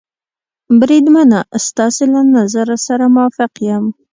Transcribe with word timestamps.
بریدمنه، 0.79 1.39
ستاسې 1.67 2.03
له 2.13 2.21
نظر 2.35 2.67
سره 2.87 3.05
موافق 3.15 3.51
یم. 3.69 3.85